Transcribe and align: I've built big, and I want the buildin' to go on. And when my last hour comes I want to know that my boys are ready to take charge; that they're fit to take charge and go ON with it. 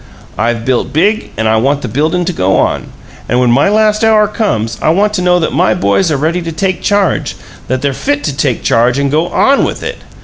I've 0.35 0.65
built 0.65 0.91
big, 0.91 1.29
and 1.37 1.47
I 1.47 1.57
want 1.57 1.83
the 1.83 1.87
buildin' 1.87 2.25
to 2.25 2.33
go 2.33 2.55
on. 2.55 2.91
And 3.29 3.39
when 3.39 3.51
my 3.51 3.69
last 3.69 4.03
hour 4.03 4.27
comes 4.27 4.79
I 4.81 4.89
want 4.89 5.13
to 5.13 5.21
know 5.21 5.39
that 5.39 5.53
my 5.53 5.75
boys 5.75 6.11
are 6.11 6.17
ready 6.17 6.41
to 6.41 6.51
take 6.51 6.81
charge; 6.81 7.35
that 7.67 7.83
they're 7.83 7.93
fit 7.93 8.23
to 8.23 8.35
take 8.35 8.63
charge 8.63 8.97
and 8.97 9.11
go 9.11 9.27
ON 9.27 9.63
with 9.63 9.83
it. 9.83 9.99